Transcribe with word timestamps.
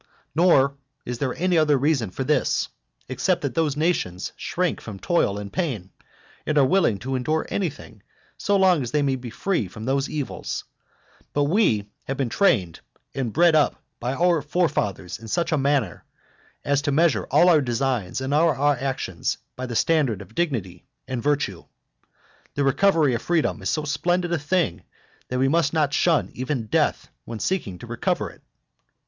Nor 0.33 0.75
is 1.05 1.19
there 1.19 1.35
any 1.35 1.59
other 1.59 1.77
reason 1.77 2.09
for 2.09 2.23
this, 2.23 2.69
except 3.07 3.41
that 3.43 3.53
those 3.53 3.77
nations 3.77 4.31
shrink 4.35 4.81
from 4.81 4.97
toil 4.97 5.37
and 5.37 5.53
pain, 5.53 5.91
and 6.43 6.57
are 6.57 6.65
willing 6.65 6.97
to 6.97 7.15
endure 7.15 7.45
anything 7.49 8.01
so 8.35 8.55
long 8.55 8.81
as 8.81 8.89
they 8.89 9.03
may 9.03 9.15
be 9.15 9.29
free 9.29 9.67
from 9.67 9.85
those 9.85 10.09
evils, 10.09 10.63
but 11.33 11.43
we 11.43 11.91
have 12.05 12.17
been 12.17 12.29
trained 12.29 12.79
and 13.13 13.31
bred 13.31 13.53
up 13.53 13.79
by 13.99 14.15
our 14.15 14.41
forefathers 14.41 15.19
in 15.19 15.27
such 15.27 15.51
a 15.51 15.57
manner, 15.59 16.03
as 16.65 16.81
to 16.81 16.91
measure 16.91 17.27
all 17.29 17.47
our 17.47 17.61
designs 17.61 18.21
and 18.21 18.33
all 18.33 18.49
our 18.49 18.77
actions 18.77 19.37
by 19.55 19.67
the 19.67 19.75
standard 19.75 20.19
of 20.19 20.33
dignity 20.33 20.83
and 21.07 21.21
virtue. 21.21 21.63
The 22.55 22.63
recovery 22.63 23.13
of 23.13 23.21
freedom 23.21 23.61
is 23.61 23.69
so 23.69 23.83
splendid 23.83 24.33
a 24.33 24.39
thing 24.39 24.81
that 25.27 25.37
we 25.37 25.47
must 25.47 25.73
not 25.73 25.93
shun 25.93 26.31
even 26.33 26.65
death 26.65 27.07
when 27.23 27.37
seeking 27.39 27.77
to 27.77 27.85
recover 27.85 28.31
it. 28.31 28.41